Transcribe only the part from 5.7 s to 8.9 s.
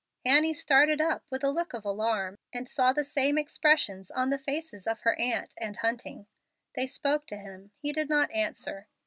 Hunting. They spoke to him; he did not answer.